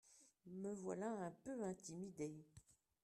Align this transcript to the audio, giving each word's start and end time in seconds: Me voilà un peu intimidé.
Me 0.47 0.73
voilà 0.73 1.11
un 1.11 1.29
peu 1.43 1.61
intimidé. 1.63 2.33